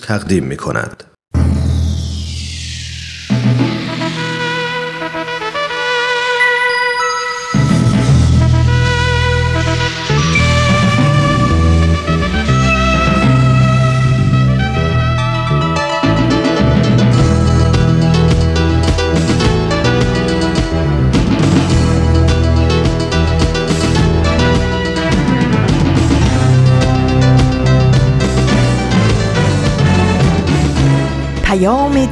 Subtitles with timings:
[0.00, 1.15] تقدیم می کند.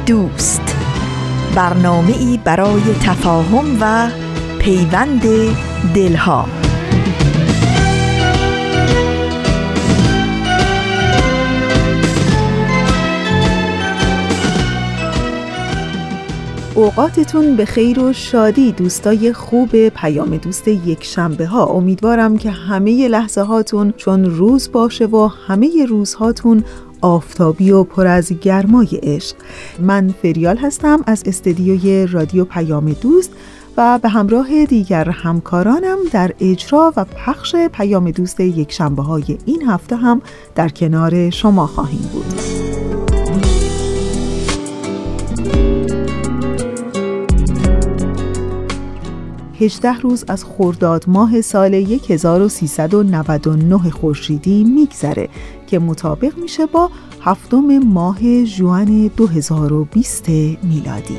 [0.05, 0.75] دوست.
[1.55, 4.09] برنامه ای برای تفاهم و
[4.59, 5.21] پیوند
[5.95, 6.45] دلها.
[16.75, 23.07] اوقاتتون به خیر و شادی دوستای خوب پیام دوست یک شنبه ها امیدوارم که همه
[23.07, 26.63] لحظه هاتون چون روز باشه و همه روزهاتون
[27.01, 29.35] آفتابی و پر از گرمای عشق.
[29.79, 33.31] من فریال هستم از استدیوی رادیو پیام دوست
[33.77, 39.63] و به همراه دیگر همکارانم در اجرا و پخش پیام دوست یک شنبه های این
[39.69, 40.21] هفته هم
[40.55, 42.84] در کنار شما خواهیم بود.
[49.59, 55.29] 18 روز از خرداد ماه سال 1399 خورشیدی میگذره
[55.67, 56.89] که مطابق میشه با
[57.21, 60.29] هفتم ماه جوان 2020
[60.63, 61.17] میلادی.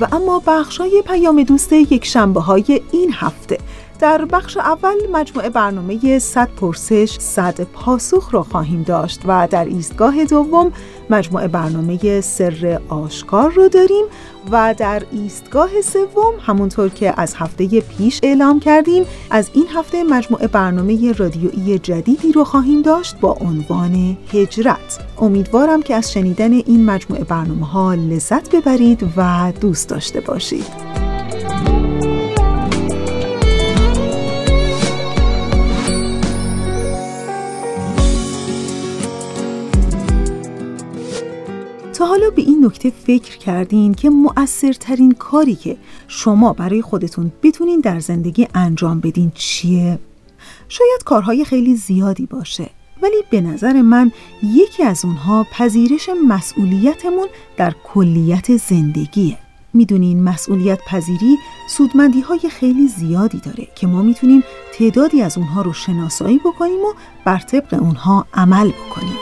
[0.00, 3.58] و اما بخشای پیام دوست یک شنبه های این هفته
[3.98, 10.24] در بخش اول مجموعه برنامه 100 پرسش 100 پاسخ را خواهیم داشت و در ایستگاه
[10.24, 10.72] دوم
[11.10, 14.04] مجموعه برنامه سر آشکار رو داریم
[14.50, 20.46] و در ایستگاه سوم همونطور که از هفته پیش اعلام کردیم از این هفته مجموعه
[20.46, 24.98] برنامه رادیویی جدیدی رو خواهیم داشت با عنوان هجرت.
[25.18, 30.93] امیدوارم که از شنیدن این مجموعه برنامه ها لذت ببرید و دوست داشته باشید.
[42.06, 45.76] حالا به این نکته فکر کردین که مؤثرترین کاری که
[46.08, 49.98] شما برای خودتون بتونین در زندگی انجام بدین چیه؟
[50.68, 52.70] شاید کارهای خیلی زیادی باشه
[53.02, 59.38] ولی به نظر من یکی از اونها پذیرش مسئولیتمون در کلیت زندگیه
[59.74, 61.38] می‌دونین مسئولیت پذیری
[61.68, 64.44] سودمندی های خیلی زیادی داره که ما می‌تونیم
[64.78, 66.94] تعدادی از اونها رو شناسایی بکنیم و
[67.24, 69.13] بر طبق اونها عمل بکنیم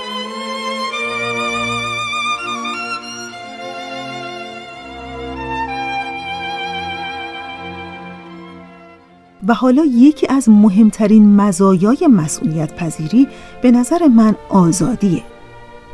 [9.48, 13.28] و حالا یکی از مهمترین مزایای مسئولیت پذیری
[13.62, 15.22] به نظر من آزادیه.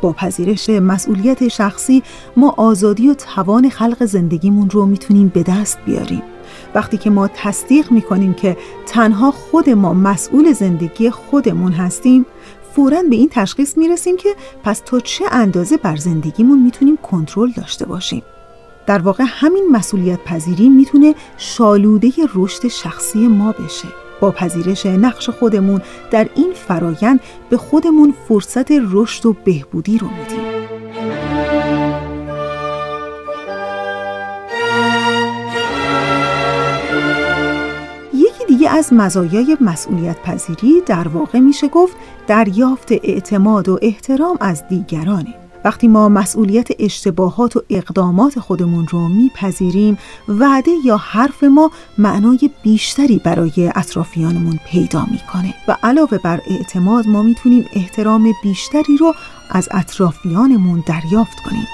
[0.01, 2.03] با پذیرش مسئولیت شخصی
[2.37, 6.21] ما آزادی و توان خلق زندگیمون رو می‌تونیم به دست بیاریم.
[6.75, 12.25] وقتی که ما تصدیق می‌کنیم که تنها خود ما مسئول زندگی خودمون هستیم
[12.75, 14.29] فورا به این تشخیص می‌رسیم که
[14.63, 18.23] پس تا چه اندازه بر زندگیمون می‌تونیم کنترل داشته باشیم؟
[18.87, 23.87] در واقع همین مسئولیت پذیری می‌تونه شالوده رشد شخصی ما بشه.
[24.19, 25.81] با پذیرش نقش خودمون
[26.11, 27.19] در این فرایند
[27.49, 30.39] به خودمون فرصت رشد و بهبودی رو میدیم.
[38.13, 41.97] یکی دیگه از مزایای مسئولیت پذیری در واقع میشه گفت
[42.27, 45.48] دریافت اعتماد و احترام از دیگرانه.
[45.65, 49.97] وقتی ما مسئولیت اشتباهات و اقدامات خودمون رو میپذیریم
[50.27, 55.53] وعده یا حرف ما معنای بیشتری برای اطرافیانمون پیدا می‌کنه.
[55.67, 59.13] و علاوه بر اعتماد ما می‌تونیم احترام بیشتری رو
[59.49, 61.67] از اطرافیانمون دریافت کنیم.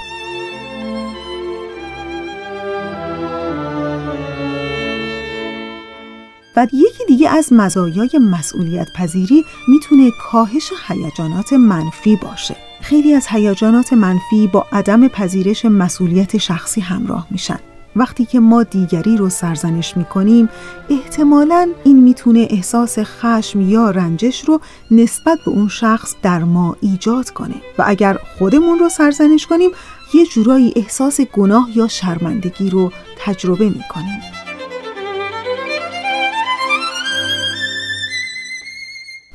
[6.55, 12.55] و یکی دیگه از مزایای مسئولیت پذیری می‌تونه کاهش هیجانات منفی باشه.
[12.81, 17.59] خیلی از هیجانات منفی با عدم پذیرش مسئولیت شخصی همراه میشن.
[17.96, 20.49] وقتی که ما دیگری رو سرزنش می‌کنیم
[20.90, 24.61] احتمالا این می‌تونه احساس خشم یا رنجش رو
[24.91, 27.55] نسبت به اون شخص در ما ایجاد کنه.
[27.78, 29.72] و اگر خودمون رو سرزنش کنیم
[30.13, 34.34] یه جورایی احساس گناه یا شرمندگی رو تجربه می‌کنیم.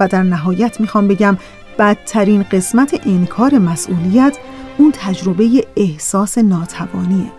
[0.00, 1.36] و در نهایت می‌خوام بگم
[1.78, 4.38] بدترین قسمت انکار مسئولیت
[4.78, 7.32] اون تجربه احساس ناتوانیه.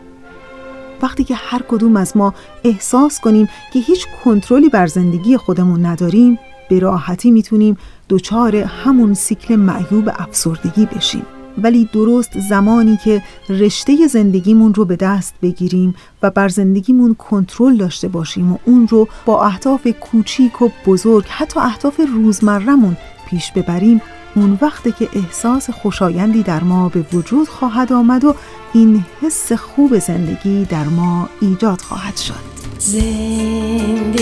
[1.02, 6.40] وقتی که هر کدوم از ما احساس کنیم که هیچ کنترلی بر زندگی خودمون نداریم
[6.70, 7.78] به راحتی می‌تونیم
[8.10, 11.26] دچار همون سیکل معیوب افسردگی بشیم.
[11.58, 18.08] ولی درست زمانی که رشته زندگیمون رو به دست بگیریم و بر زندگیمون کنترل داشته
[18.08, 22.98] باشیم و اون رو با اهداف کوچیک و بزرگ حتی اهداف روزمرهمون
[23.30, 24.02] پیش ببریم
[24.36, 28.36] اون وقته که احساس خوشایندی در ما به وجود خواهد آمد و
[28.74, 32.52] این حس خوب زندگی در ما ایجاد خواهد شد.
[32.80, 34.22] زندگی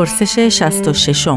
[0.00, 1.28] پرسش 66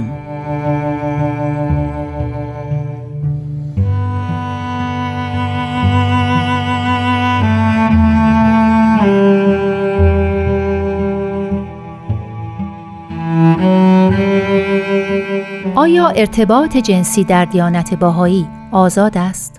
[15.76, 19.53] آیا ارتباط جنسی در دیانت باهایی آزاد است؟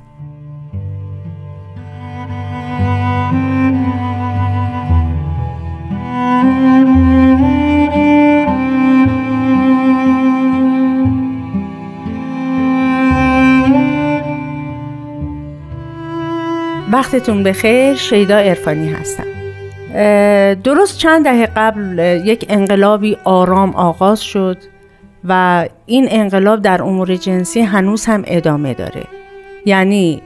[16.95, 19.25] وقتتون بخیر شیدا ارفانی هستم.
[20.55, 24.57] درست چند دهه قبل یک انقلابی آرام آغاز شد
[25.25, 29.03] و این انقلاب در امور جنسی هنوز هم ادامه داره.
[29.67, 30.23] یعنی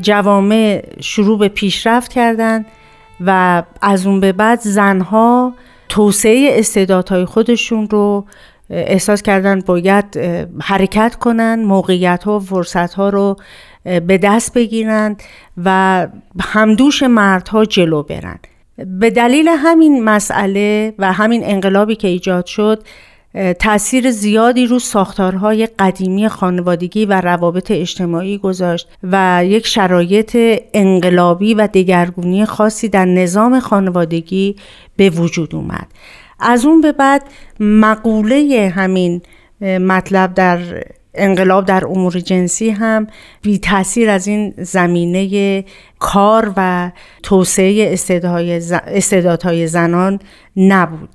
[0.00, 2.64] جوامع شروع به پیشرفت کردن
[3.20, 5.54] و از اون به بعد زنها
[5.88, 8.24] توسعه استعدادهای خودشون رو
[8.70, 10.04] احساس کردن باید
[10.62, 13.36] حرکت کنن موقعیت ها و فرصت ها رو
[13.84, 15.22] به دست بگیرند
[15.64, 16.06] و
[16.40, 18.38] همدوش مردها جلو برن
[19.00, 22.82] به دلیل همین مسئله و همین انقلابی که ایجاد شد
[23.58, 30.36] تاثیر زیادی رو ساختارهای قدیمی خانوادگی و روابط اجتماعی گذاشت و یک شرایط
[30.74, 34.56] انقلابی و دگرگونی خاصی در نظام خانوادگی
[34.96, 35.86] به وجود اومد.
[36.40, 37.22] از اون به بعد
[37.60, 39.22] مقوله همین
[39.60, 40.58] مطلب در
[41.14, 43.06] انقلاب در امور جنسی هم
[43.42, 45.64] بی تاثیر از این زمینه
[45.98, 46.90] کار و
[47.22, 47.94] توسعه
[48.86, 50.18] استعدادهای زنان
[50.56, 51.08] نبود.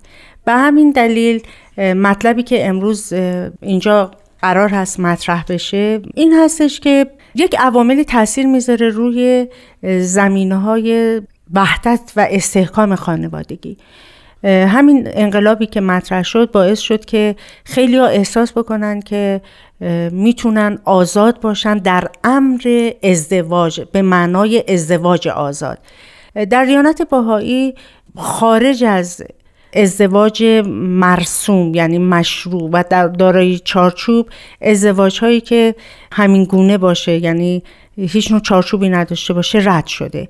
[0.46, 1.42] به همین دلیل
[1.78, 3.14] مطلبی که امروز
[3.62, 4.12] اینجا
[4.42, 7.06] قرار هست مطرح بشه این هستش که
[7.36, 9.48] یک عواملی تاثیر می‌ذاره روی
[10.00, 11.22] زمینه های
[11.54, 13.78] وحدت و استحکام خانوادگی.
[14.44, 19.42] همین انقلابی که مطرح شد باعث شد که خیلی ها احساس بکنن که
[20.12, 25.78] می‌تونن آزاد باشن در امر ازدواج به معنای ازدواج آزاد.
[26.50, 27.76] در دیانت باهایی
[28.16, 29.24] خارج از
[29.74, 30.44] ازدواج
[30.76, 34.30] مرسوم یعنی مشروع و در دارای چارچوب
[34.62, 35.76] ازدواج هایی که
[36.12, 37.64] همین گونه باشه یعنی
[37.98, 40.30] هیچ نوع چارچوبی نداشته باشه رد شده.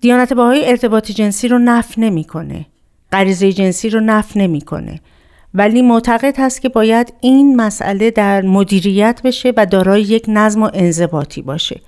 [0.00, 2.66] دیانت باهایی ارتباط جنسی رو نف نمی‌کنه.
[3.12, 5.00] غریزه جنسی رو نف نمی‌کنه.
[5.54, 10.70] ولی معتقد هست که باید این مسئله در مدیریت بشه و دارای یک نظم و
[10.74, 11.80] انضباطی باشه.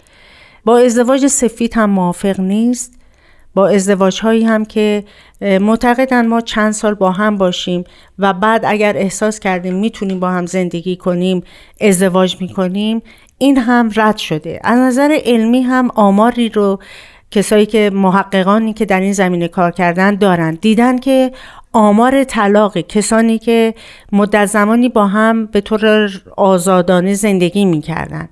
[0.64, 2.94] با ازدواج سفید هم موافق نیست.
[3.54, 5.04] با ازدواج هایی هم که
[5.40, 7.84] معتقدن ما چند سال با هم باشیم
[8.18, 11.42] و بعد اگر احساس کردیم می‌تونیم با هم زندگی کنیم
[11.80, 13.02] ازدواج می‌کنیم
[13.38, 14.60] این هم رد شده.
[14.64, 16.78] از نظر علمی هم آماری رو
[17.34, 20.58] کسایی که محققانی که در این زمینه کار کردن دارن.
[20.60, 21.32] دیدن که
[21.72, 23.74] آمار طلاق کسانی که
[24.12, 28.28] مدت زمانی با هم به طور آزادانه زندگی می‌کردن.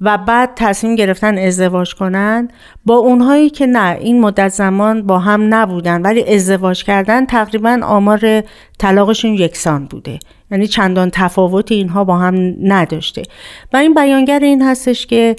[0.00, 2.48] و بعد تصمیم گرفتن ازدواج کنن.
[2.84, 8.42] با اونهایی که نه این مدت زمان با هم نبودن ولی ازدواج کردن تقریبا آمار
[8.78, 10.18] طلاقشون یکسان بوده.
[10.50, 13.22] یعنی چندان تفاوت اینها با هم نداشته.
[13.72, 15.36] و این بیانگر این هستش که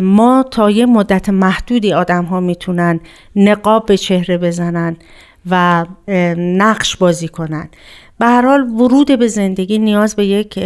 [0.00, 3.00] ما تا یه مدت محدودی آدم ها می‌تونن
[3.36, 4.96] نقاب به چهره بزنن
[5.50, 5.84] و
[6.38, 7.68] نقش بازی کنن.
[8.20, 10.58] به هر حال ورود به زندگی نیاز به یک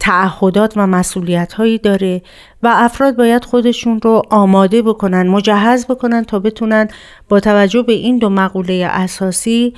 [0.00, 2.22] تعهدات و مسئولیت هایی داره
[2.62, 6.88] و افراد باید خودشون رو آماده بکنن مجهز بکنن تا بتونن
[7.28, 9.74] با توجه به این دو مقوله اساسی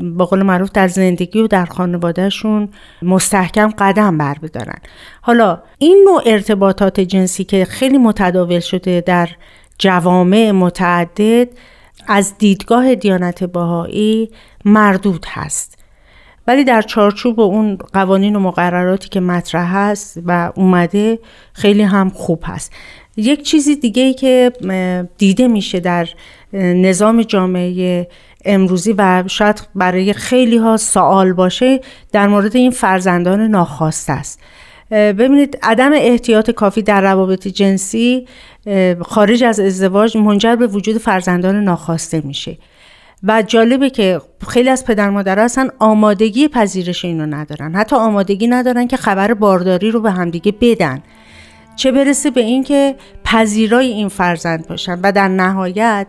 [0.00, 2.68] با قول معروف در زندگی و در خانوادهشون
[3.02, 4.78] مستحکم قدم بر بدارن
[5.20, 9.28] حالا این نوع ارتباطات جنسی که خیلی متداول شده در
[9.78, 11.48] جوامع متعدد
[12.06, 14.30] از دیدگاه دیانت باهایی
[14.64, 15.81] مردود هست.
[16.46, 21.18] ولی در چارچوب اون قوانین و مقرراتی که مطرح هست و اومده
[21.52, 22.72] خیلی هم خوب هست.
[23.16, 24.52] یک چیزی دیگه ای که
[25.18, 26.08] دیده میشه در
[26.52, 28.08] نظام جامعه
[28.44, 31.80] امروزی و شاید برای خیلی ها سوال باشه
[32.12, 34.40] در مورد این فرزندان ناخواسته است.
[34.90, 38.26] ببینید عدم احتیاط کافی در روابط جنسی
[39.00, 42.56] خارج از ازدواج منجر به وجود فرزندان ناخواسته میشه.
[43.24, 47.74] و جالبه که خیلی از پدر مادر اصلا آمادگی پذیرش اینو ندارن.
[47.74, 51.02] حتی آمادگی ندارن که خبر بارداری رو به همدیگه بدن.
[51.76, 56.06] چه برسه به اینکه پذیرای این فرزند باشن و در نهایت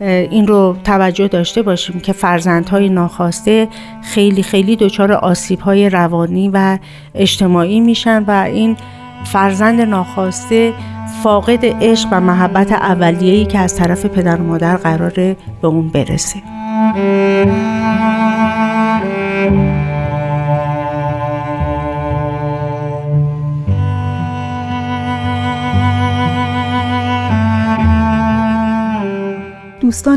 [0.00, 3.68] این رو توجه داشته باشیم که فرزندهای ناخواسته
[4.02, 6.78] خیلی خیلی دچار آسیبهای روانی و
[7.14, 8.76] اجتماعی میشن و این
[9.24, 10.74] فرزند ناخواسته
[11.22, 16.55] فاقد عشق و محبت اولیه‌ای که از طرف پدر و مادر قراره به اون برسه.
[16.76, 16.92] دوستان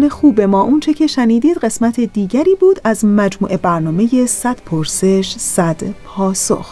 [0.09, 5.75] خوب ما اونچه که شنیدید قسمت دیگری بود از مجموعه برنامه 100 پرسش 100
[6.05, 6.67] پاسخ.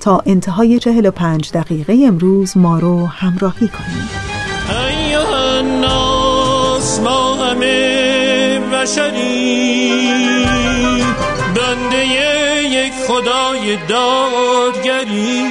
[0.00, 4.20] تا انتهای 45 دقیقه امروز ما رو همراهی کنید.
[8.82, 10.02] بشری.
[11.54, 12.06] بنده
[12.66, 15.46] یک خدای دادگری.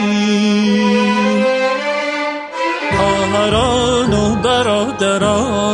[2.98, 5.69] خواهران و برادران.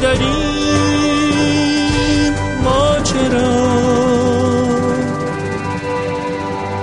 [0.00, 0.40] بداریم
[2.64, 3.52] ما چرا؟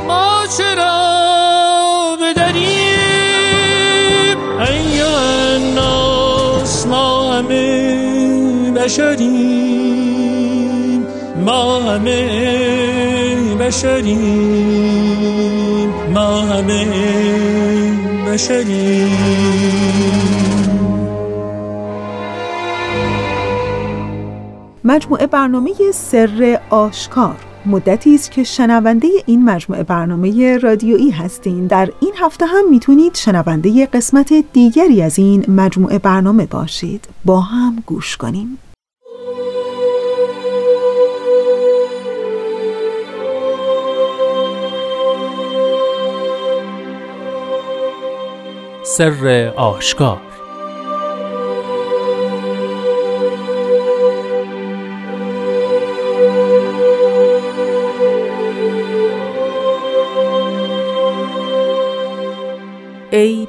[0.07, 0.97] ما چرا
[2.21, 5.19] بداریم؟ ایا
[5.55, 9.87] الناس ما همه بشریم.
[11.45, 12.21] ما همه
[13.59, 14.19] بشریم.
[16.13, 16.85] ما همه
[18.27, 19.17] بشریم.
[24.97, 27.35] مجموعه برنامه سر آشکار.
[27.65, 31.67] مدتی است که شنونده این مجموعه برنامه رادیویی هستین.
[31.67, 37.07] در این هفته هم می‌تونید شنونده قسمت دیگری از این مجموعه برنامه باشید.
[37.25, 38.57] با هم گوش کنیم.
[48.83, 50.26] سر آشکار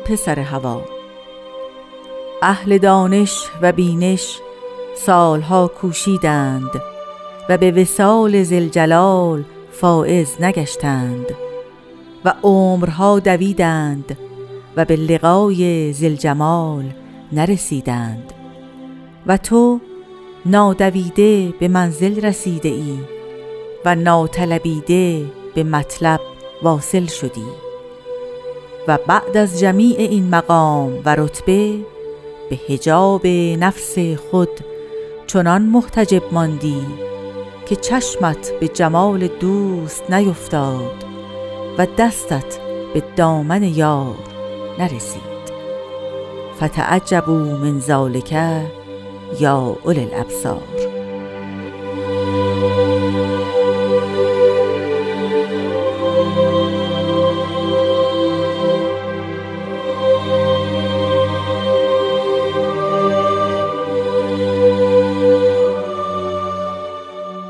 [0.09, 0.83] پسر هوا.
[2.43, 4.38] اهل دانش و بینش
[4.97, 6.71] سالها کوشیدند
[7.49, 11.27] و به وسال زلجلال فائز نگشتند
[12.25, 14.19] و عمرها دویدند
[14.77, 16.85] و به لقای زلجمال
[17.33, 18.33] نرسیدند.
[19.27, 19.81] و تو
[20.47, 22.99] نادویده به منزل رسیده ای
[23.85, 25.25] و ناطلبیده
[25.55, 26.21] به مطلب
[26.62, 27.68] واصل شدی.
[28.88, 31.75] و بعد از جمیع این مقام و رتبه
[32.50, 33.26] به هجاب
[33.59, 34.49] نفس خود
[35.26, 36.87] چنان محتجب ماندی
[37.66, 41.04] که چشمت به جمال دوست نیفتاد
[41.78, 42.59] و دستت
[42.95, 44.18] به دامن یار
[44.78, 45.38] نرسید.
[46.57, 48.33] فتعجبوا من ذالک
[49.40, 51.08] یا اول الابصار.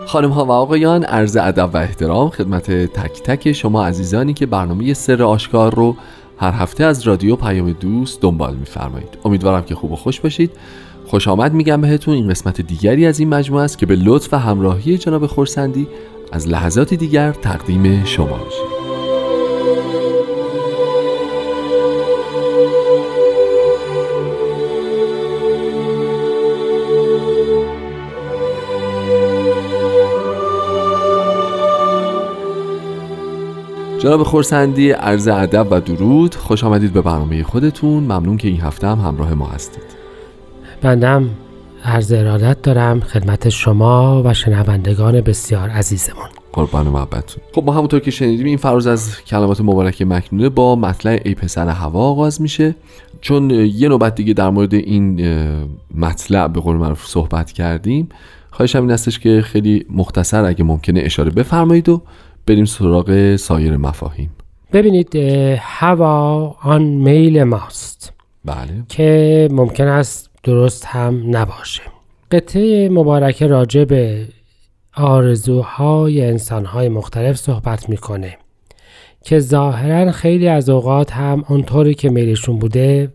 [0.08, 4.94] خانم ها و آقایان عرض ادب و احترام خدمت تک تک شما عزیزانی که برنامه
[4.94, 5.96] سر آشکار رو
[6.38, 9.18] هر هفته از رادیو پیام دوست دنبال میفرمایید.
[9.24, 10.50] امیدوارم که خوب و خوش باشید.
[11.06, 14.38] خوش آمد میگم بهتون این قسمت دیگری از این مجموعه است که به لطف و
[14.38, 15.88] همراهی جناب خورسندی
[16.32, 18.77] از لحظاتی دیگر تقدیم شما میشه.
[33.98, 36.34] جناب خورسندی عرض ادب و درود.
[36.34, 38.02] خوش آمدید به برنامه خودتون.
[38.02, 39.82] ممنون که این هفته هم همراه ما هستید.
[40.82, 41.30] بندم
[41.84, 46.28] عرض ارادت دارم خدمت شما و شنوندگان بسیار عزیزمون.
[46.52, 51.20] قربان محبتتون خب ما همونطور که شنیدیم این فراز از کلمات مبارک مکنونه با مطلع
[51.24, 52.74] ای پسر هوا آغاز میشه.
[53.20, 55.20] چون یه نوبت دیگه در مورد این
[55.94, 58.08] مطلع به قول معروف صحبت کردیم.
[58.50, 62.02] خواهشم این استش که خیلی مختصر اگه ممکنه اشاره بفرمایید و
[62.48, 64.30] بریم سراغ سایر مفاهیم.
[64.72, 65.16] ببینید
[65.60, 68.12] هوا آن میل ماست.
[68.44, 68.82] بله.
[68.88, 71.82] که ممکن است درست هم نباشه.
[72.30, 74.28] قطعه مبارکه راجع به
[74.96, 78.38] آرزوهای انسانهای مختلف صحبت می‌کنه
[79.24, 83.12] که ظاهرا خیلی از اوقات هم اونطوری که میلشون بوده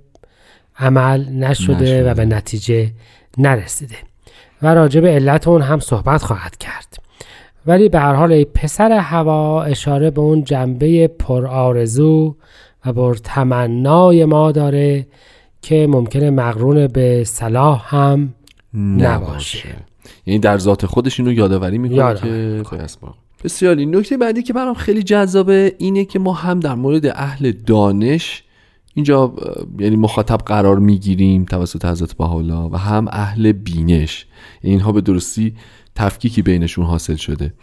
[0.79, 2.11] عمل نشده, نشده.
[2.11, 2.91] و به نتیجه
[3.37, 3.95] نرسیده.
[4.61, 6.97] و راجع به علت اون هم صحبت خواهد کرد.
[7.65, 12.35] ولی به هر حال ای پسر هوا اشاره به اون جنبه پرآرزو
[12.85, 15.07] و بر تمنای ما داره
[15.61, 18.33] که ممکنه مقرون به صلاح هم
[18.97, 19.69] نباشه.
[20.25, 22.63] یعنی در ذات خودش اینو یادآوری می‌کنه که
[23.43, 27.51] بسیار این نکته بعدی که برام خیلی جذابه اینه که ما هم در مورد اهل
[27.51, 28.43] دانش
[28.93, 29.33] اینجا
[29.79, 34.25] یعنی مخاطب قرار می‌گیریم توسط حضرت بهاءالله و هم اهل بینش.
[34.61, 35.53] اینها به درستی
[35.95, 37.53] تفکیکی بینشون حاصل شده.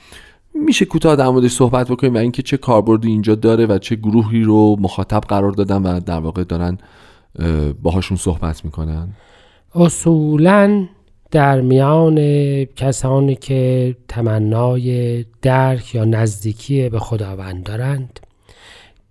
[0.55, 4.43] میشه کوتاه در موردش صحبت بکنیم و اینکه چه کاربردی اینجا داره و چه گروهی
[4.43, 6.79] رو مخاطب قرار دادن و در واقع دارن
[7.83, 9.09] باهاشون صحبت می‌کنن.
[9.75, 10.87] اصولا
[11.31, 12.17] در میان
[12.65, 18.21] کسانی که تمنای درک یا نزدیکی به خداوند دارند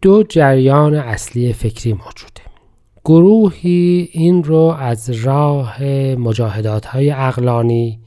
[0.02, 2.42] دو جریان اصلی فکری موجوده
[3.06, 5.84] گروهی این رو از راه
[6.16, 7.99] مجاهدات های اقلانی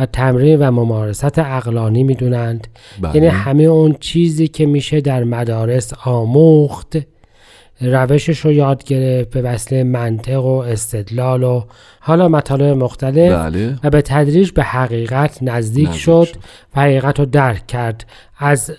[0.00, 2.66] و تمرین و ممارست اقلانی می‌دونند
[3.00, 3.14] بله.
[3.14, 6.96] یعنی همه اون چیزی که میشه در مدارس آموخت
[7.80, 11.62] روشش رو یاد گرفت به وسیله منطق و استدلال و
[12.00, 13.78] حالا مطالب مختلف بله.
[13.84, 16.28] و به تدریج به حقیقت نزدیک, شد
[16.76, 18.06] و حقیقت رو درک کرد
[18.38, 18.72] از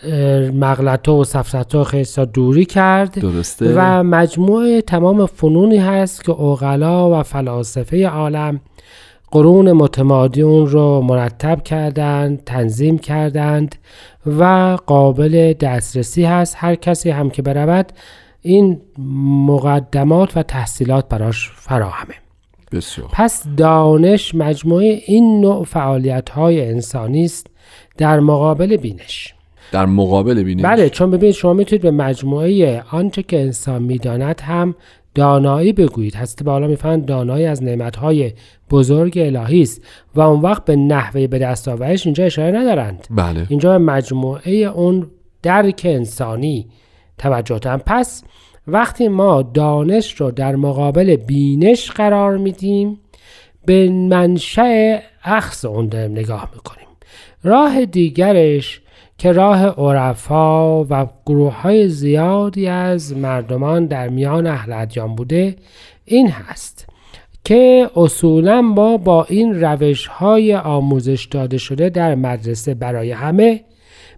[0.53, 3.73] مغلطه و سفسطه و خیستا دوری کرد درسته.
[3.77, 8.61] و مجموعه تمام فنونی هست که اوغلا و فلاسفه عالم
[9.31, 13.75] قرون متمادی اون رو مرتب کردند تنظیم کردند
[14.25, 14.43] و
[14.85, 17.91] قابل دسترسی هست هر کسی هم که برود
[18.41, 18.81] این
[19.47, 22.13] مقدمات و تحصیلات براش فراهمه.
[22.71, 23.09] بسیار.
[23.13, 27.47] پس دانش مجموعه این نوع فعالیت های انسانی است
[27.97, 29.33] در مقابل بینش.
[29.71, 34.75] در مقابل بینش؟ بله چون ببینید شما می‌تونید به مجموعه آنچه که انسان می‌داند هم
[35.15, 36.15] دانایی بگویید.
[36.15, 38.31] هست به حالا می‌فهمند دانایی از نعمتهای
[38.71, 39.81] بزرگ الهی است
[40.15, 43.07] و اون وقت به نحوه به دست آوریش اینجا اشاره ندارند.
[43.09, 43.45] بله.
[43.49, 45.07] اینجا به مجموعه اون
[45.41, 46.67] درک انسانی
[47.17, 47.81] توجه دارم.
[47.85, 48.23] پس
[48.67, 52.99] وقتی ما دانش رو در مقابل بینش قرار میدیم
[53.65, 56.87] به منشأ اخص اون داریم نگاه می‌کنیم.
[57.43, 58.81] راه دیگرش
[59.21, 65.55] که راه عرفا و گروه های زیادی از مردمان در میان اهل ادیان بوده
[66.05, 66.87] این هست
[67.43, 73.63] که اصولا ما با این روش های آموزش داده شده در مدرسه برای همه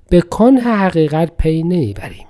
[0.10, 2.28] به کنه حقیقت پی نمی‌بریم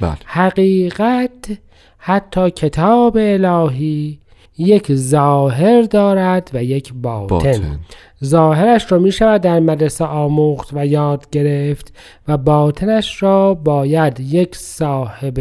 [0.00, 0.16] بله.
[0.24, 1.58] حقیقت
[1.98, 4.18] حتی کتاب الهی
[4.58, 7.78] یک ظاهر دارد و یک باطن, باطن.
[8.24, 11.94] ظاهرش را می شود در مدرسه آموخت و یاد گرفت
[12.28, 15.40] و باطنش را باید یک صاحب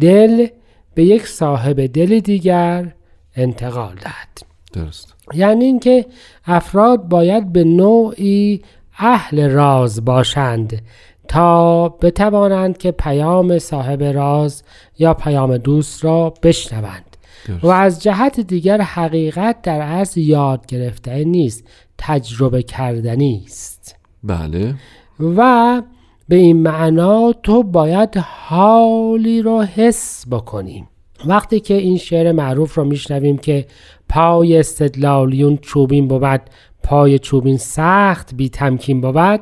[0.00, 0.46] دل
[0.94, 2.94] به یک صاحب دل دیگر
[3.36, 4.28] انتقال دهد.
[4.72, 5.14] درست.
[5.34, 6.06] یعنی اینکه
[6.46, 8.62] افراد باید به نوعی
[8.98, 10.82] اهل راز باشند
[11.28, 14.62] تا بتوانند که پیام صاحب راز
[14.98, 17.11] یا پیام دوست را بشنوند.
[17.62, 23.96] و از جهت دیگر حقیقت در اصل یاد گرفته نیست تجربه کردنی است.
[24.24, 24.74] بله.
[25.36, 25.82] و
[26.28, 30.88] به این معنا تو باید حالی رو حس بکنیم
[31.26, 33.66] وقتی که این شعر معروف رو میشنویم که
[34.08, 36.40] پای استدلالیون چوبین بود
[36.82, 39.40] پای چوبین سخت بی تمکین بود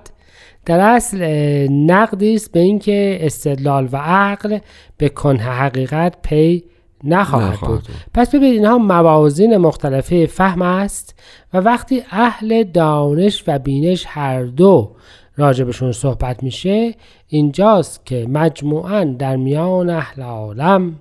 [0.64, 1.22] در اصل
[1.70, 4.58] نقدی است به اینکه استدلال و عقل
[4.96, 6.64] به کنه حقیقت پی
[7.04, 7.82] نخواهد بود.
[8.14, 11.14] پس ببینید اینها موازین مختلفه فهم است
[11.54, 14.90] و وقتی اهل دانش و بینش هر دو
[15.36, 16.94] راجبشون صحبت میشه
[17.28, 20.96] اینجاست که مجموعا در میان اهل عالم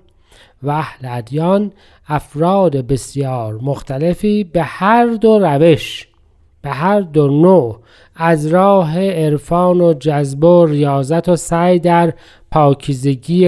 [0.62, 1.72] و اهل ادیان
[2.08, 6.08] افراد بسیار مختلفی به هر دو روش
[6.62, 7.78] به هر دو نوع
[8.16, 12.12] از راه عرفان و جذب و ریاضت و سعی در
[12.50, 13.44] پاکیزگی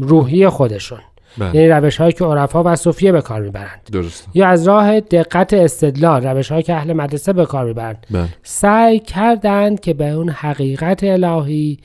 [0.00, 1.00] روحی خودشون.
[1.38, 1.56] بله.
[1.56, 4.28] یعنی روش هایی که عرفا و صوفیه به کار می‌برند درست.
[4.34, 8.28] یا از راه دقت استدلال روش هایی که اهل مدرسه به کار می‌برند بله.
[8.42, 11.78] سعی کردند که به اون حقیقت الهی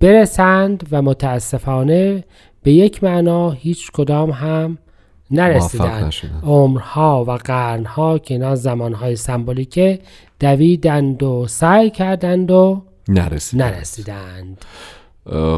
[0.00, 2.24] برسند و متاسفانه
[2.62, 4.78] به یک معنا هیچ کدام هم
[5.30, 9.98] نرسیدند عمرها و قرنها که اینا زمانهای سمبولیکه
[10.40, 14.64] دویدند و سعی کردند و نرسیدند, نرسیدند.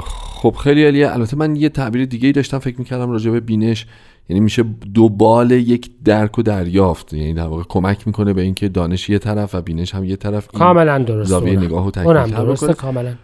[0.04, 1.12] خب خیلی عالیه.
[1.12, 3.86] البته من یه تعبیر دیگه ای داشتم فکر می‌کردم راجع به بینش
[4.28, 8.68] یعنی میشه دو بال یک درک و دریافت یعنی در واقع کمک می‌کنه به اینکه
[8.68, 10.46] دانش یه طرف و بینش هم یه طرف.
[10.46, 13.14] کاملا درسته زاویه نگاه و اونم درسته کاملا.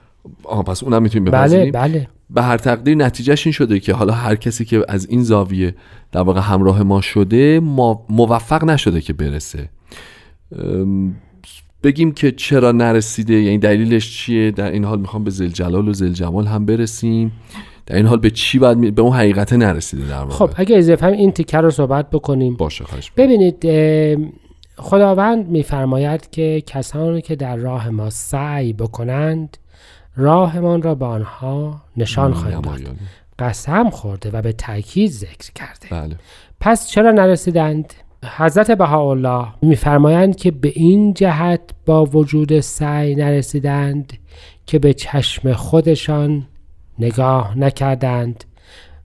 [0.44, 2.08] آها پس اونم می‌تونیم بله بله.
[2.30, 5.74] به هر تقدیر نتیجهش این شده که حالا هر کسی که از این زاویه
[6.12, 9.68] در واقع همراه ما شده ما موفق نشده که برسه.
[11.82, 16.46] بگیم که چرا نرسیده یعنی دلیلش چیه؟ در این حال می‌خوام به زلجلال و زلجمال
[16.46, 17.32] هم برسیم.
[17.86, 21.06] در این حال به چی باید به اون حقیقت نرسیده در واقع؟ خب اگه اضافه
[21.06, 22.56] هم این تیکر رو صحبت بکنیم.
[22.56, 23.66] باشه خواهش ببینید
[24.76, 29.56] خداوند میفرماید که کسانی که در راه ما سعی بکنند
[30.16, 32.96] راهمان را به آنها نشان خواهیم داد.
[33.38, 35.88] قسم خورده و به تاکید ذکر کرده.
[35.90, 36.16] بله.
[36.60, 44.12] پس چرا نرسیدند؟ حضرت بهاءالله میفرمایند که به این جهت با وجود سعی نرسیدند
[44.66, 46.46] که به چشم خودشان
[46.98, 48.44] نگاه نکردند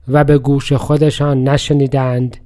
[0.08, 2.36] و به گوش خودشان نشنیدند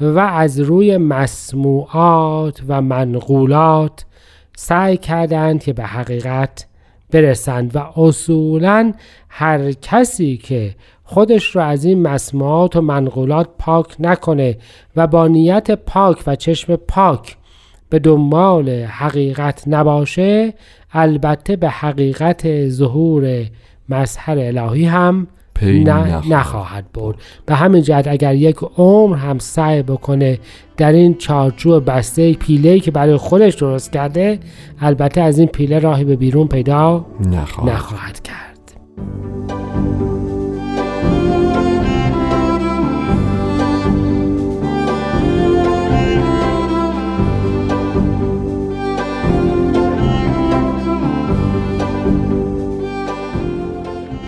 [0.00, 4.04] و از روی مسموعات و منقولات
[4.56, 6.66] سعی کردند که به حقیقت
[7.10, 8.92] برسند و اصولا
[9.28, 10.74] هر کسی که
[11.08, 14.56] خودش رو از این مسموعات و منقولات پاک نکنه
[14.96, 17.36] و با نیت پاک و چشم پاک
[17.88, 20.54] به دنبال حقیقت نباشه
[20.92, 23.44] البته به حقیقت ظهور
[23.88, 25.26] مظهر الهی هم
[25.62, 27.16] نه نخواهد بود.
[27.46, 30.38] به همین جهت اگر یک عمر هم سعی بکنه
[30.76, 34.38] در این چارچوب بسته پیله که برای خودش درست کرده
[34.80, 38.46] البته از این پیله راهی به بیرون پیدا نخواهد, نخواهد کرد.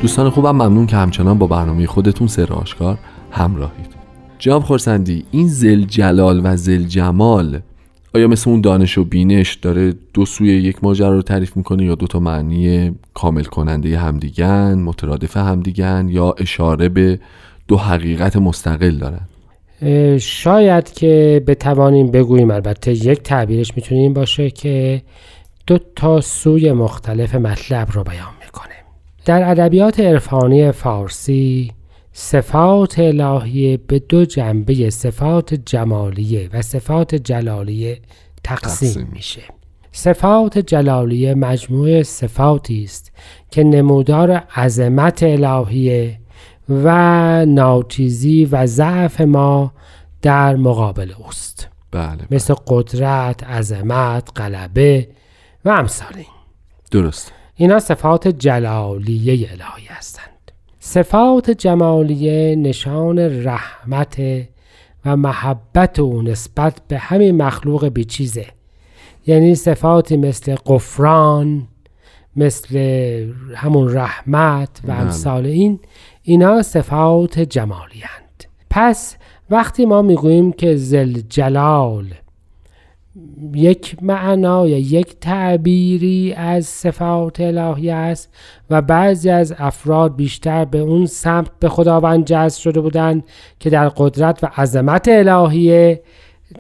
[0.03, 2.99] دوستان خوبم ممنون که همچنان با برنامه خودتون سر آشکار
[3.31, 3.87] همراهید.
[4.39, 7.61] جناب خورسندی این زل جلال و زل جمال
[8.15, 11.95] آیا مثل اون دانش و بینش داره دو سوی یک ماجرا رو تعریف می‌کنه یا
[11.95, 17.21] دو تا معنی کامل کننده همدیگن مترادف همدیگن یا اشاره به
[17.69, 19.21] دو حقیقت مستقل دارن؟
[20.19, 25.03] شاید که بتوانیم بگوییم البته یک تعبیرش می‌تونیم باشه که
[25.67, 28.38] دو تا سوی مختلف مطلب رو بیان.
[29.29, 31.73] در ادبیات عرفانی فارسی
[32.13, 38.01] صفات الهیه به دو جنبه صفات جمالیه و صفات جلالیه
[38.45, 39.43] تقسیم, میشه.
[39.93, 43.13] صفات جلالیه مجموعه صفاتی است
[43.51, 46.19] که نمودار عظمت الهیه
[46.69, 49.73] و ناچیزی و ضعف ما
[50.23, 51.69] در مقابل اوست.
[51.91, 52.27] بله, بله.
[52.31, 55.09] مثل قدرت، عظمت، غلبه
[55.65, 56.27] و امثال این
[56.91, 57.33] درست.
[57.61, 64.21] اینا صفات جلالیه الهی هستند صفات جمالیه نشان رحمت
[65.05, 68.47] و محبت او نسبت به همین مخلوق بیچیزه
[69.27, 71.69] یعنی صفاتی مثل قفران
[72.37, 72.77] مثل
[73.55, 75.01] همون رحمت و بله.
[75.01, 75.81] امثال این
[76.23, 78.45] اینا صفات جمالی هند.
[78.71, 79.17] پس
[79.51, 82.15] وقتی ما می‌گوییم که زل جلال
[83.55, 88.35] یک معنا یا یک تعبیری از صفات الهی است
[88.71, 93.25] و بعضی از افراد بیشتر به اون سمت به خداوند جذب شده بودند
[93.61, 96.03] که در قدرت و عظمت الهیه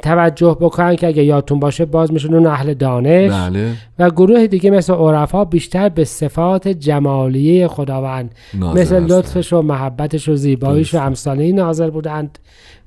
[0.03, 3.33] توجه بکنن که اگه یادتون باشه باز میشون اون اهل دانش.
[3.33, 3.72] بله.
[3.98, 8.35] و گروه دیگه مثل عرفا بیشتر به صفات جمالیه خداوند.
[8.55, 12.38] مثل لطفش و محبتش و زیباییش و امثاله ناظر بودند.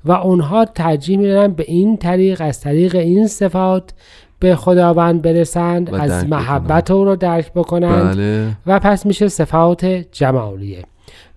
[0.04, 3.92] و اونها ترجیح میدن به این طریق از طریق این صفات
[4.38, 8.16] به خداوند برسند از محبت او رو درک بکنند.
[8.16, 8.48] بله.
[8.66, 10.84] و پس میشه صفات جمالیه.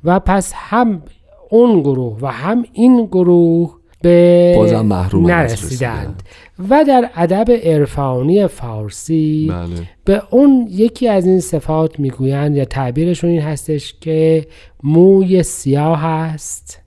[0.03, 1.01] و پس هم
[1.49, 6.23] اون گروه و هم این گروه به محروم نرسیدند.
[6.69, 9.75] و در ادب عرفانی فارسی بله.
[10.05, 14.47] به اون یکی از این صفات می‌گویند یا تعبیرشون این هستش که
[14.83, 16.81] موی سیاه هست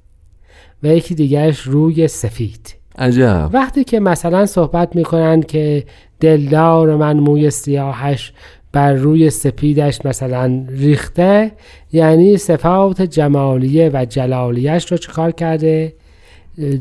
[0.82, 2.74] و یکی دیگرش روی سفید.
[2.98, 3.50] عجب.
[3.52, 5.84] وقتی که مثلا صحبت می‌کنند که
[6.20, 8.32] دلدار من موی سیاهش
[8.72, 11.52] بر روی سپیدش مثلا ریخته
[11.92, 15.94] یعنی صفات جمالیه و جلالیش رو چکار کرده؟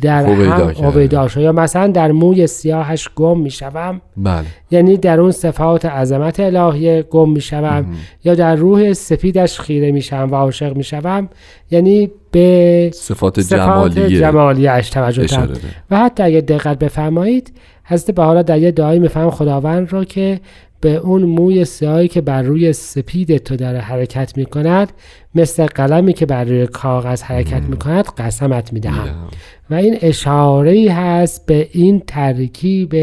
[0.01, 4.45] در هم هویدا یا مثلا در موی سیاهش گم می‌شوم بله.
[4.71, 7.85] یعنی در اون صفات عظمت الهی گم می‌شوم
[8.23, 11.29] یا در روح سفیدش خیره میشم و عاشق می‌شوم
[11.71, 14.19] یعنی به صفات, صفات جمالیه.
[14.19, 15.49] جمالیش توجه دارم
[15.91, 20.39] و حتی اگه دقت بفرمایید حضرت بحالا در یه دعایی میفهم خداوند را که
[20.81, 24.91] به اون موی سیاهی که بر روی سپید تو در حرکت می کند
[25.35, 29.27] مثل قلمی که بر روی کاغذ حرکت می کند قسمت می دهم
[29.69, 32.95] و این اشاره هست به این ترکیب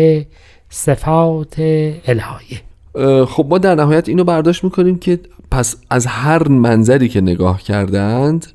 [0.69, 2.61] صفات الهیه
[3.25, 8.47] خب ما در نهایت اینو برداشت می‌کنیم که پس از هر منظری که نگاه کردند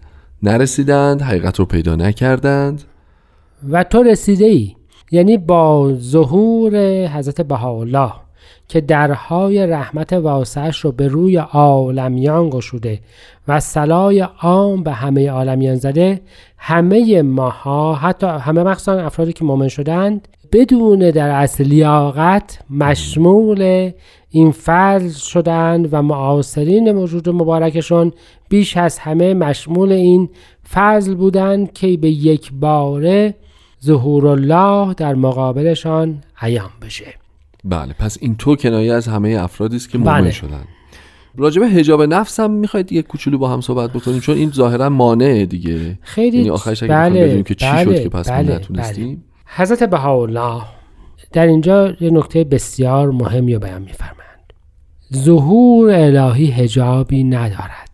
[0.43, 2.83] نرسیدند حقیقت رو پیدا نکردند.
[3.69, 4.75] و تو رسیده ای
[5.11, 8.11] یعنی با ظهور حضرت بهاءالله.
[8.67, 12.99] که درهای رحمت واسعش رو به روی عالمیان گشوده
[13.47, 16.21] و سلای عام به همه عالمیان زده
[16.57, 23.91] همه ماها حتی همه مخصوصا افرادی که مؤمن شدند بدون در اصل لیاقت مشمول
[24.29, 28.13] این فضل شدند و معاصرین موجود مبارکشون
[28.49, 30.29] بیش از همه مشمول این
[30.73, 33.35] فضل بودند که به یک باره
[33.83, 37.18] ظهور الله در مقابلشان عیان بشه.
[37.63, 40.31] بله پس این تو کنایه از همه افرادی است که مؤمن بله.
[40.31, 40.63] شدن.
[41.37, 45.45] راجب حجاب نفس هم می‌خواید یک کوچولو با هم صحبت بکنیم چون این ظاهرا مانعه
[45.45, 45.99] دیگه.
[46.01, 49.23] خیلی یعنی آخرش اگه بله بدونیم که چی بله شد که پس بله نتونستیم.
[49.45, 50.61] حضرت بهاءالله
[51.31, 54.53] در اینجا یه نکته بسیار مهمی رو بیان میفرمایند.
[55.15, 57.89] ظهور الهی حجابی ندارد.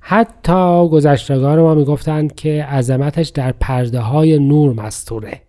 [0.00, 5.40] حتی گذشتگان ما می‌گفتند که عظمتش در پرده های نور مستوره.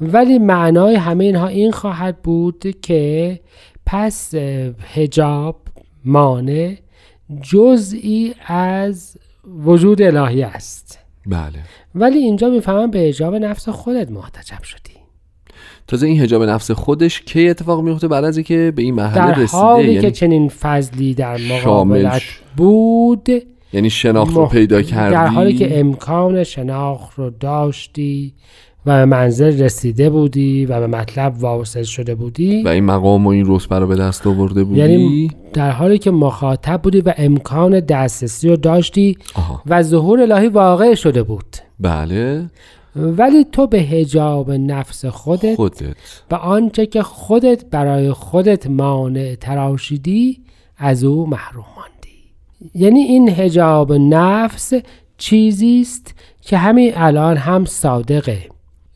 [0.00, 3.40] ولی معنای همه اینها این خواهد بود که
[3.86, 4.34] پس
[4.94, 5.56] هجاب
[6.04, 6.74] مانع
[7.42, 9.16] جزئی از
[9.64, 10.98] وجود الهی است.
[11.26, 11.58] بله.
[11.94, 14.90] ولی اینجا می‌فهمم به هجاب نفس خودت محتجب شدی.
[15.86, 19.40] تازه این هجاب نفس خودش کی اتفاق میفته بعد از اینکه به این مرحله در
[19.40, 22.22] رسیده؟ حالی یعنی که چنین فضلی در مقابلت
[22.56, 23.28] بود
[23.72, 28.34] یعنی شناخت رو پیدا کردی در حالی که امکان شناخت رو داشتی
[28.86, 32.62] و به منزل رسیده بودی و به مطلب واصل شده بودی.
[32.62, 36.10] و این مقام و این رتبه رو به دست آورده بودی؟ یعنی در حالی که
[36.10, 39.62] مخاطب بودی و امکان دسترسی رو داشتی آها.
[39.66, 41.56] و ظهور الهی واقع شده بود.
[41.80, 42.50] بله.
[42.96, 45.94] ولی تو به هجاب نفس خودت خودت.
[46.30, 50.40] و آنچه که خودت برای خودت مانع تراشیدی
[50.76, 52.34] از او محروم ماندی.
[52.74, 54.72] یعنی این هجاب نفس
[55.18, 58.38] چیزی است که همین الان هم صادقه.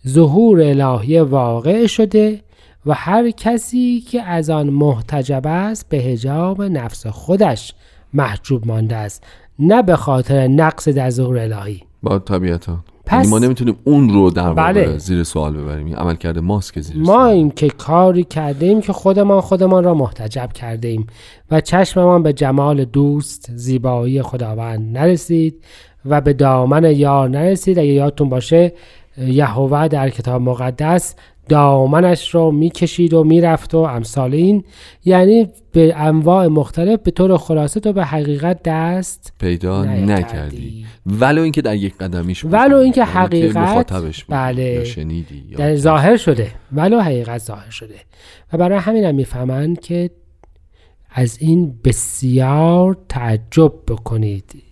[0.09, 2.41] ظهور الهی واقع شده
[2.87, 7.75] و هر کسی که از آن محتجب است به هجاب نفس خودش
[8.15, 9.25] محجوب مانده است
[9.59, 11.83] نه به خاطر نقص در ظهور الهی.
[12.03, 14.99] با طبیعتا پس- یعنی ما نمی‌تونیم اون رو در بله.
[14.99, 15.97] زیر سوال ببریم.
[15.97, 17.29] عمل کرده ماست که زیر ما سوال.
[17.29, 21.07] این که کاری کرده ایم که خودمان خودمان را محتجب کرده ایم
[21.51, 25.65] و چشممان به جمال دوست زیبایی خداوند نرسید
[26.07, 27.79] و به دامن یار نرسید.
[27.79, 28.73] اگه یادتون باشه
[29.19, 31.15] یهوه در کتاب مقدس
[31.49, 34.65] دامنش رو می‌کشید و می‌رفت و امثال این
[35.05, 40.87] یعنی به انواع مختلف به طور خلاصه تو به حقیقت دست پیدا نکردی.
[41.07, 42.45] ولو اینکه در یک قدمیش.
[42.45, 43.93] ولو اینکه یعنی حقیقت-
[44.29, 44.85] بله.
[44.85, 47.95] شنیدی در ظاهر شده ولو حقیقت ظاهر شده
[48.53, 50.11] و برای همین هم می‌فهمند که
[51.11, 54.63] از این بسیار تعجب بکنید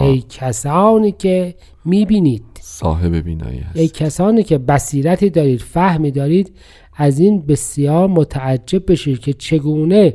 [0.00, 2.42] ای کسانی که می‌بینید.
[2.60, 3.76] صاحب بینایی هست.
[3.76, 6.52] ای کسانی که بصیرتی دارید فهمی دارید
[6.96, 10.14] از این بسیار متعجب بشید که چگونه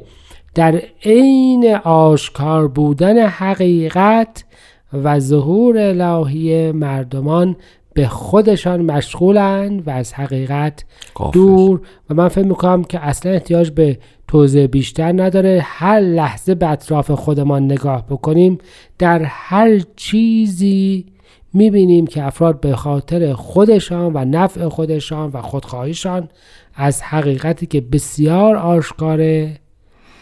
[0.55, 4.45] در عین آشکار بودن حقیقت
[4.93, 7.55] و ظهور الهی مردمان
[7.93, 10.85] به خودشان مشغولند و از حقیقت
[11.33, 11.81] دور.
[12.09, 13.99] و من فکر می‌کنم که اصلا احتیاج به
[14.31, 15.61] توضیح بیشتر نداره.
[15.63, 18.57] هر لحظه به اطراف خودمان نگاه بکنیم
[18.97, 21.05] در هر چیزی
[21.53, 26.29] می‌بینیم که افراد به خاطر خودشان و نفع خودشان و خودخواهیشان
[26.75, 29.57] از حقیقتی که بسیار آشکاره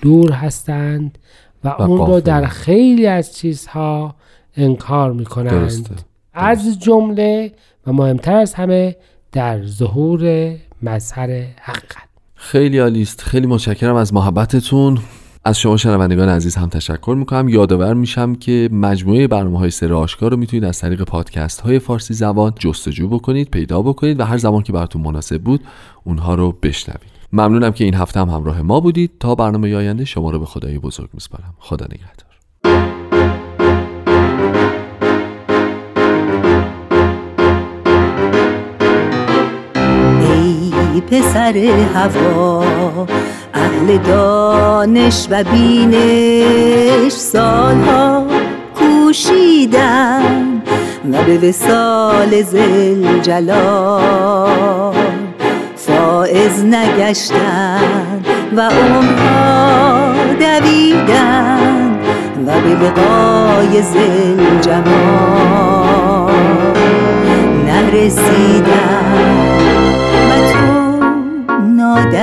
[0.02, 1.18] دور هستند
[1.64, 4.16] و, و اون رو در خیلی از چیزها
[4.58, 6.04] انکار می‌کنند.
[6.34, 7.52] از جمله
[7.88, 8.96] و مهمتر از همه
[9.32, 11.30] در ظهور مظهر
[11.62, 12.09] حقیقت.
[12.42, 13.22] خیلی عالی است.
[13.22, 15.00] خیلی متشکرم از محبتتون.
[15.46, 17.50] از شما شنوندگان عزیز هم تشکر می‌کنم.
[17.50, 22.14] یادآور میشم که مجموعه برنامه های سر آشکار رو می‌تونید از طریق پادکست های فارسی
[22.14, 25.62] زبان جستجو بکنید پیدا بکنید و هر زمان که براتون مناسب بود
[26.04, 27.10] اونها رو بشنوید.
[27.34, 29.12] ممنونم که این هفته هم همراه ما بودید.
[29.20, 31.54] تا برنامه آینده شما رو به خدای بزرگ میسپارم.
[31.60, 32.89] خدا نگهدار.
[41.12, 41.58] پسر
[41.96, 42.64] هوا
[43.54, 48.26] اهل دانش و بینش سالها
[48.76, 50.62] کوشیدن
[51.12, 54.94] و به وسال زل جلال
[55.76, 58.22] فائز نگشتن
[58.56, 61.92] و عمرها دویدن
[62.48, 66.34] و به لقای زل جمال
[67.66, 69.59] نرسیدن.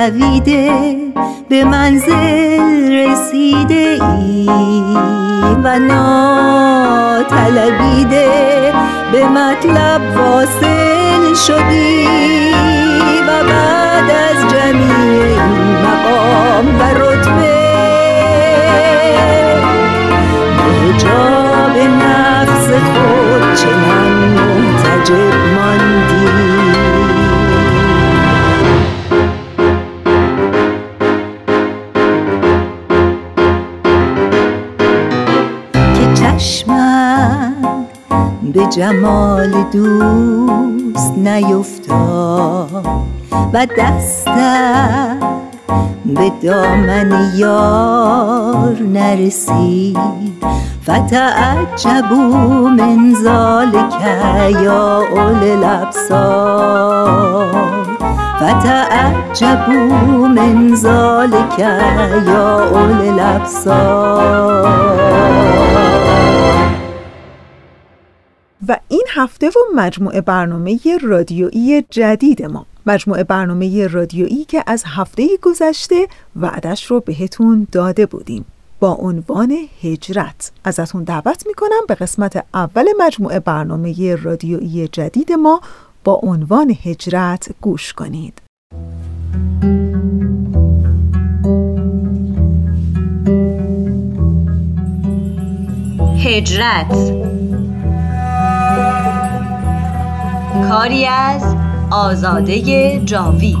[0.07, 0.95] نادویده
[1.49, 4.47] به منزل رسیده ای
[5.63, 7.23] و ناتلبیده
[9.11, 12.07] به مطلب واصل شدی
[13.27, 17.57] و بعد از جمیع این مقام و رتبه
[20.57, 25.56] به جاب نفس خود چنان منتجب
[38.69, 42.85] جمال دوست نیفتاد
[43.53, 45.17] و دستم
[46.05, 49.97] به دامن یار نرسید.
[50.83, 54.01] فتعجبوا من ذلك
[54.63, 57.07] یا اول الابصار.
[58.39, 61.59] فتعجبوا من ذلك
[62.27, 64.67] یا اول الابصار.
[68.67, 72.65] و این هفته و مجموعه برنامه رادیویی جدید ما.
[72.85, 78.45] مجموعه برنامه رادیویی که از هفته گذشته وعدش رو بهتون داده بودیم.
[78.79, 80.51] با عنوان هجرت.
[80.63, 85.61] ازتون دعوت می‌کنم به قسمت اول مجموعه برنامه رادیویی جدید ما
[86.03, 88.41] با عنوان هجرت گوش کنید.
[96.25, 97.26] هجرت.
[100.69, 101.55] کاری از
[101.91, 103.57] آزاده جاوید.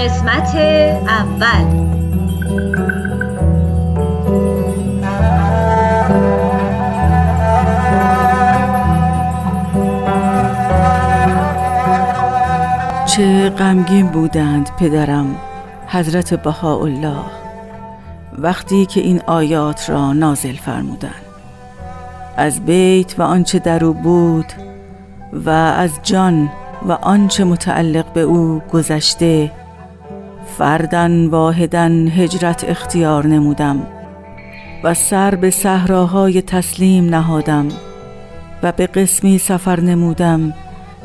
[0.00, 0.54] قسمت
[1.08, 1.88] اول.
[13.06, 15.36] چه غمگین بودند پدرم
[15.86, 17.37] حضرت بهاءالله.
[18.42, 21.22] وقتی که این آیات را نازل فرمودند.
[22.36, 24.52] از بیت و آنچه در او بود
[25.32, 26.50] و از جان
[26.88, 29.50] و آنچه متعلق به او گذشته
[30.58, 33.86] فردن واحدن هجرت اختیار نمودم
[34.84, 37.68] و سر به صحراهای تسلیم نهادم
[38.62, 40.54] و به قسمی سفر نمودم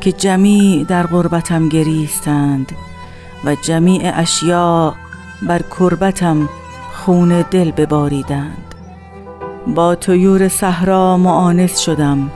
[0.01, 2.71] که جمیع در غربتم گریستند
[3.45, 4.93] و جمیع اشیاء
[5.41, 6.49] بر کربتم
[7.05, 8.75] خون دل بباریدند.
[9.75, 12.31] با طیور صحرا معانس شدم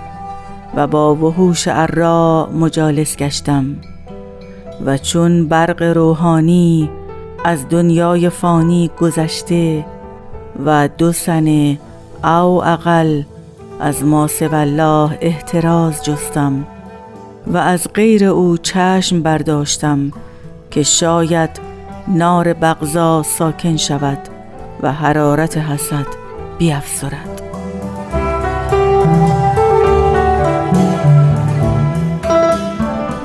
[0.75, 3.75] و با وحوش ارا مجالس گشتم
[4.85, 6.89] و چون برق روحانی
[7.43, 9.85] از دنیای فانی گذشته
[10.65, 11.79] و دو سنه
[12.23, 13.23] او اقل
[13.79, 16.67] از ما الله احتراز جستم
[17.47, 20.11] و از غیر او چشم برداشتم
[20.71, 21.49] که شاید
[22.07, 24.36] نار بغضا ساکن شود.
[24.83, 26.05] و حرارت حسد
[26.57, 27.41] بیافزرد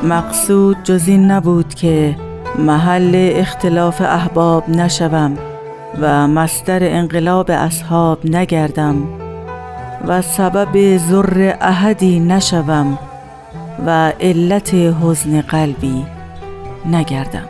[0.03, 2.17] مقصود جز این نبود که
[2.59, 5.39] محل اختلاف احباب نشوم
[6.01, 8.97] و مستر انقلاب اصحاب نگردم
[10.07, 12.99] و سبب ذر احدی نشوم
[13.87, 16.07] و علت حزن قلبی
[16.87, 17.49] نگردم.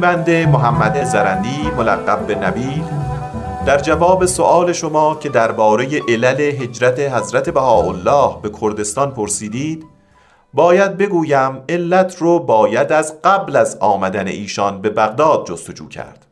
[0.00, 2.84] بنده محمد زرندی ملقب به نبیل.
[3.66, 9.86] در جواب سؤال شما که درباره علل هجرت حضرت بهاءالله به کردستان پرسیدید
[10.54, 16.26] باید بگویم علت رو باید از قبل از آمدن ایشان به بغداد جستجو کرد.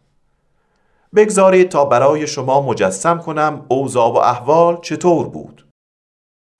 [1.14, 5.66] بگذارید تا برای شما مجسم کنم اوضاع و احوال چطور بود.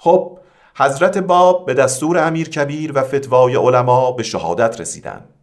[0.01, 0.39] خب
[0.77, 5.38] حضرت باب به دستور امیر کبیر و فتوای علما به شهادت رسیدند.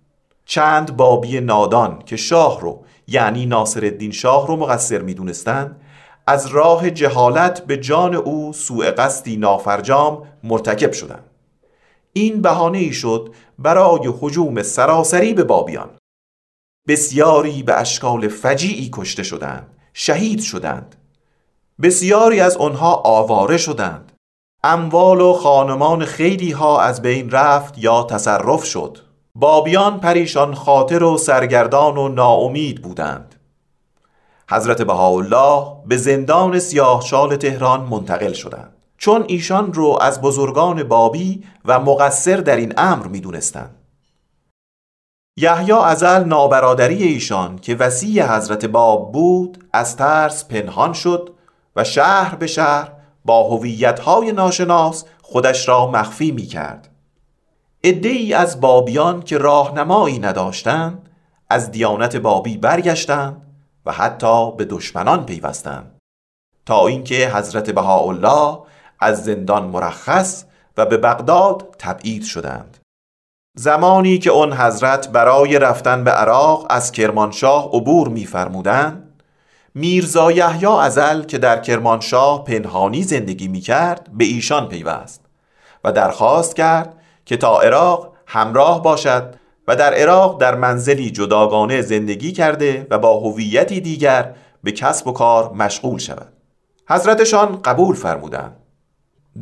[0.45, 5.81] چند بابی نادان که شاه رو یعنی ناصر الدین شاه رو مقصر می‌دونستند
[6.27, 11.23] از راه جهالت به جان او سوء قصدی نافرجام مرتکب شدند.
[12.13, 15.89] این بهانه ای شد برای حجوم سراسری به بابیان.
[16.87, 20.95] بسیاری به اشکال فجیعی کشته شدند شهید شدند.
[21.81, 24.11] بسیاری از آنها آواره شدند.
[24.63, 29.04] اموال و خانمان خیلی ها از بین رفت یا تصرف شد.
[29.37, 33.35] بابیان پریشان خاطر و سرگردان و ناامید بودند
[34.51, 41.79] حضرت بهاءالله به زندان سیاهچال تهران منتقل شدند چون ایشان رو از بزرگان بابی و
[41.79, 43.75] مقصر در این امر می دونستند.
[45.37, 51.29] یحیی ازل نابرادری ایشان که وسیع حضرت باب بود از ترس پنهان شد
[51.75, 52.91] و شهر به شهر
[53.25, 56.94] با هویت‌های ناشناس خودش را مخفی می کرد.
[57.85, 61.09] ای از بابیان که راهنمایی نداشتند
[61.49, 63.41] از دیانت بابی برگشتند
[63.85, 65.97] و حتی به دشمنان پیوستند.
[66.65, 68.59] تا اینکه حضرت بهاءالله
[68.99, 70.45] از زندان مرخص
[70.77, 72.77] و به بغداد تبعید شدند.
[73.57, 79.21] زمانی که آن حضرت برای رفتن به عراق از کرمانشاه عبور می‌فرمودند
[79.75, 85.25] میرزا یحیی ازل که در کرمانشاه پنهانی زندگی می‌کرد به ایشان پیوست
[85.83, 86.94] و درخواست کرد
[87.25, 89.35] که تا عراق همراه باشد
[89.67, 95.11] و در عراق در منزلی جداگانه زندگی کرده و با هویتی دیگر به کسب و
[95.11, 96.33] کار مشغول شود.
[96.89, 98.55] حضرتشان قبول فرمودند.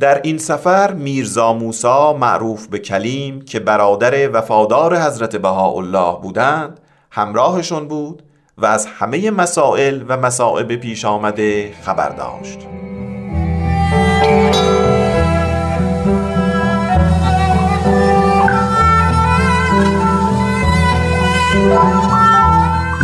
[0.00, 6.80] در این سفر میرزا موسا معروف به کلیم که برادر وفادار حضرت بهاءالله بودند
[7.10, 8.22] همراهشون بود
[8.58, 12.58] و از همه مسائل و مسائب پیش آمده خبر داشت.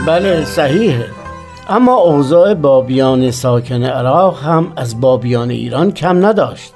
[0.06, 1.06] بله صحیحه.
[1.68, 6.72] اما اوضاع بابیان ساکن عراق هم از بابیان ایران کم نداشت.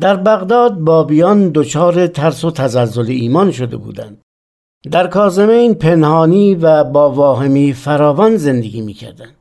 [0.00, 4.20] در بغداد بابیان دچار ترس و تزلزل ایمان شده بودند.
[4.92, 9.34] در کازمین پنهانی و با واهمی فراوان زندگی می‌کردند.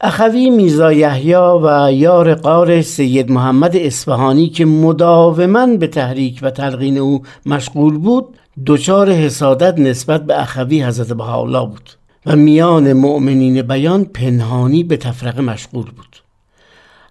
[0.00, 6.98] اخوی میزا یحیی و یار قار سید محمد اصفهانی که مداوما به تحریک و تلقین
[6.98, 8.36] او مشغول بود
[8.66, 11.90] دچار حسادت نسبت به اخوی حضرت بهاءالله بود.
[12.26, 16.16] و میان مؤمنین بیان پنهانی به تفرقه مشغول بود.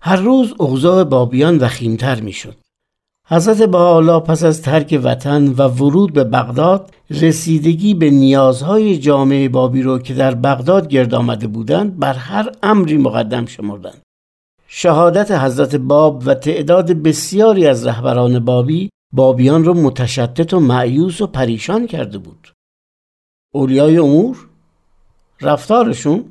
[0.02, 2.56] هر روز اوضاع بابیان وخیمتر می‌شد.
[3.28, 9.82] حضرت بهاءالله پس از ترک وطن و ورود به بغداد رسیدگی به نیازهای جامعه بابی
[9.82, 14.02] رو که در بغداد گرد آمده بودند بر هر امری مقدم شمردند.
[14.68, 21.28] شهادت حضرت باب و تعداد بسیاری از رهبران بابی بابیان را متشتت و معیوس و
[21.28, 22.54] پریشان کرده بود.
[23.54, 24.38] اولیای امور؟
[25.42, 26.26] رفتارشون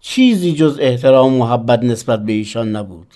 [0.00, 3.14] چیزی جز احترام و محبت نسبت به ایشان نبود.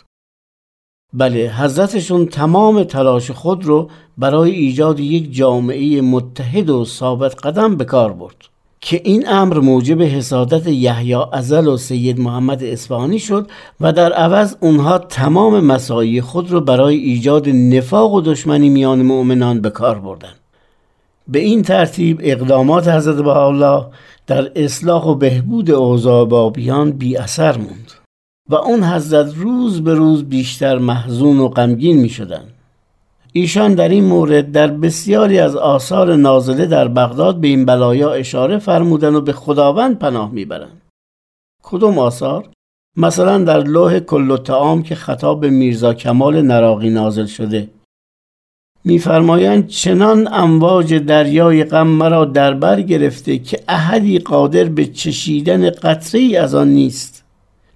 [1.12, 7.84] بله حضرتشون تمام تلاش خود رو برای ایجاد یک جامعه متحد و ثابت قدم به
[7.84, 8.36] کار برد
[8.80, 13.50] که این امر موجب حسادت یحیی ازل و سید محمد اصفهانی شد
[13.80, 19.60] و در عوض اونها تمام مسایی خود را برای ایجاد نفاق و دشمنی میان مؤمنان
[19.60, 20.36] به کار بردند
[21.28, 23.86] به این ترتیب اقدامات حضرت بهاءالله
[24.28, 27.92] در اصلاح و بهبود اوضاع بابیان بی اثر موند
[28.48, 32.44] و اون حضرت روز به روز بیشتر محزون و غمگین می شدن.
[33.32, 38.58] ایشان در این مورد در بسیاری از آثار نازله در بغداد به این بلایا اشاره
[38.58, 40.82] فرمودن و به خداوند پناه می‌برند.
[41.62, 42.48] کدوم آثار؟
[42.96, 47.68] مثلا در لوح کل تعام که خطاب به میرزا کمال نراقی نازل شده
[48.88, 56.20] میفرمایند چنان امواج دریای غم مرا در بر گرفته که احدی قادر به چشیدن قطره
[56.20, 57.24] ای از آن نیست.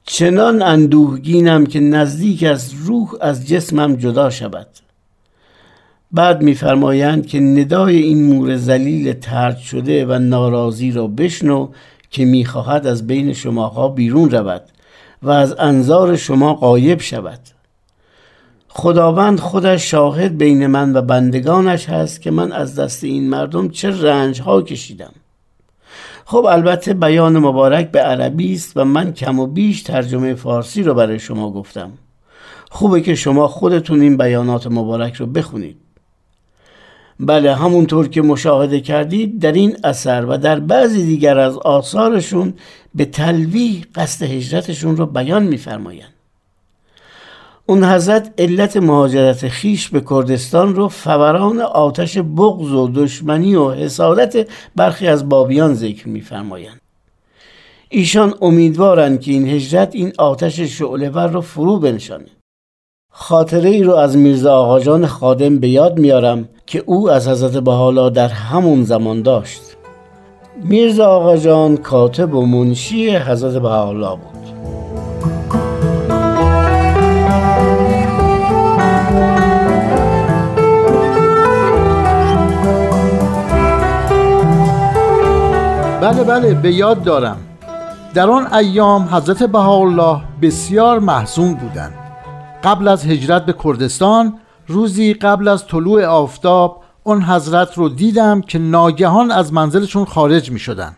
[0.04, 4.66] چنان اندوهگینم که نزدیک از روح از جسمم جدا شود.
[6.12, 11.68] بعد میفرمایند که ندای این مور زلیل ترد شده و ناراضی را بشنو
[12.10, 14.62] که می‌خواهد از بین شماها بیرون رود
[15.22, 17.40] و از انظار شما قایب شود.
[18.74, 24.02] خداوند خودش شاهد بین من و بندگانش هست که من از دست این مردم چه
[24.02, 25.12] رنج ها کشیدم.
[26.24, 30.94] خب البته بیان مبارک به عربی است و من کم و بیش ترجمه فارسی رو
[30.94, 31.92] برای شما گفتم.
[32.70, 35.76] خوبه که شما خودتون این بیانات مبارک رو بخونید.
[37.20, 42.54] بله همونطور که مشاهده کردید در این اثر و در بعضی دیگر از آثارشون
[42.94, 46.12] به تلویح قصد هجرتشون رو بیان میفرمایند.
[47.66, 54.46] اون حضرت علت مهاجرت خیش به کردستان رو فوران آتش بغض و دشمنی و حسادت
[54.76, 56.80] برخی از بابیان ذکر میفرمایند.
[57.88, 62.26] ایشان امیدوارند که این هجرت این آتش شعلهور رو فرو بنشانه
[63.10, 68.08] خاطره ای رو از میرزا آقاجان خادم به یاد میارم که او از حضرت بحالا
[68.08, 69.62] در همون زمان داشت.
[70.62, 74.61] میرزا آقاجان کاتب و منشی حضرت بحالا بود.
[86.02, 87.36] بله بله به یاد دارم.
[88.14, 91.94] در آن ایام حضرت بهاءالله بسیار محزون بودند.
[92.64, 98.58] قبل از هجرت به کردستان روزی قبل از طلوع آفتاب اون حضرت رو دیدم که
[98.58, 100.96] ناگهان از منزلشون خارج می شدن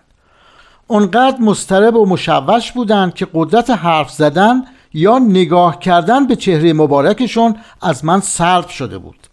[0.86, 4.62] اونقدر مسترب و مشوش بودند که قدرت حرف زدن
[4.94, 9.26] یا نگاه کردن به چهره مبارکشون از من سلب شده بود.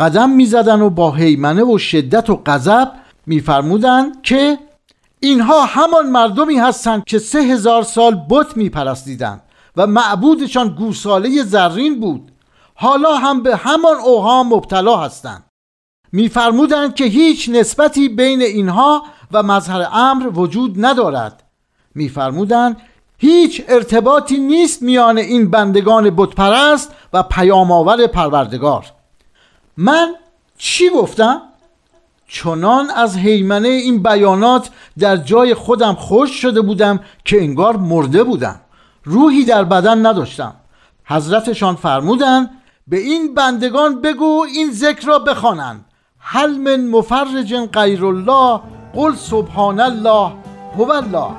[0.00, 2.88] قدم می‌زدن و با حیمنه و شدت و غضب
[3.26, 4.58] میفرمودند که
[5.26, 9.42] اینها همان مردمی هستند که سه هزار سال بت میپرستیدند
[9.76, 12.32] و معبودشان گوساله زرین بود.
[12.74, 15.44] حالا هم به همان اوهام مبتلا هستند.
[16.12, 19.02] میفرمودند که هیچ نسبتی بین اینها
[19.32, 21.42] و مظهر امر وجود ندارد.
[21.94, 22.76] میفرمودند
[23.18, 28.86] هیچ ارتباطی نیست میان این بندگان بتپرست و پیامآور پروردگار.
[29.76, 30.14] من
[30.58, 31.42] چی گفتم؟
[32.28, 38.60] چنان از حیمنه این بیانات در جای خودم خوش شده بودم که انگار مرده بودم.
[39.04, 40.54] روحی در بدن نداشتم.
[41.04, 42.50] حضرتشان فرمودند
[42.86, 45.84] به این بندگان بگو این ذکر را بخوانند.
[46.18, 48.60] هل من مفرج غیر الله
[48.94, 50.32] قل سبحان الله
[50.78, 51.30] هو الله.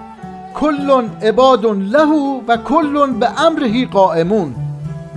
[0.53, 4.55] کل عباد له و کل به امرهی قائمون.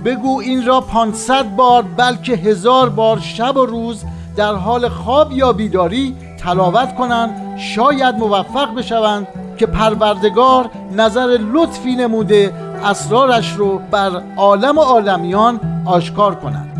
[0.05, 4.03] بگو این را پانصد بار بلکه هزار بار شب و روز
[4.35, 9.27] در حال خواب یا بیداری تلاوت کنند شاید موفق بشوند
[9.57, 12.53] که پروردگار نظر لطفی نموده
[12.83, 16.70] اسرارش رو بر عالم و عالمیان آشکار کند.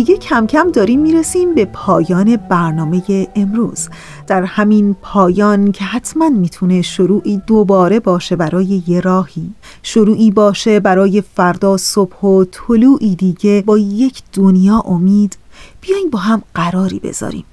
[0.00, 3.88] دیگه کم کم داریم می‌رسیم به پایان برنامه امروز.
[4.26, 9.50] در همین پایان که حتما می‌تونه شروعی دوباره باشه برای یه راهی.
[9.82, 15.36] شروعی باشه برای فردا صبح و طلوعی دیگه با یک دنیا امید.
[15.80, 17.44] بیاین با هم قراری بذاریم.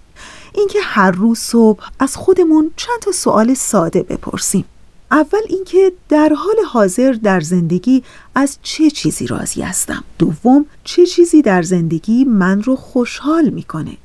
[0.55, 4.65] اینکه هر روز صبح از خودمون چند تا سوال ساده بپرسیم.
[5.11, 8.03] اول اینکه در حال حاضر در زندگی
[8.35, 13.97] از چه چیزی راضی هستم؟ دوم چه چیزی در زندگی من رو خوشحال می‌کنه؟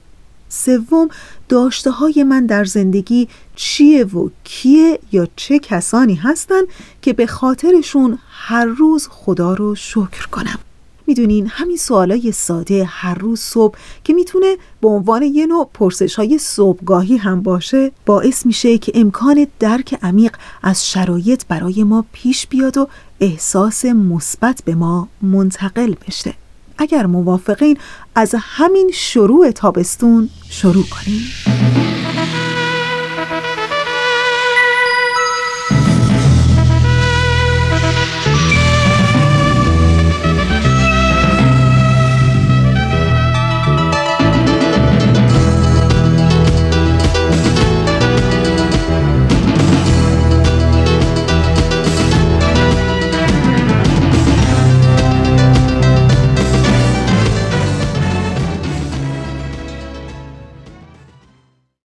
[0.49, 1.09] سوم
[1.49, 6.63] داشته های من در زندگی چیه و کیه یا چه کسانی هستن
[7.03, 10.59] که به خاطرشون هر روز خدا رو شکر کنم؟
[11.13, 16.39] می‌دونین همین سوالای ساده هر روز صبح که می‌تونه به عنوان یه نوع پرسش های
[16.39, 22.79] صبحگاهی هم باشه باعث میشه که امکان درک عمیق از شرایط برای ما پیش بیاد
[22.79, 22.89] و
[23.21, 26.35] احساس مثبت به ما منتقل بشه.
[26.79, 27.77] اگر موافقین
[28.15, 32.02] از همین شروع تابستون شروع کنیم.